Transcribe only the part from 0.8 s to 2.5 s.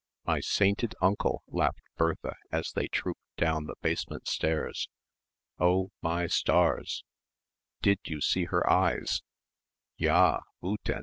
uncle," laughed Bertha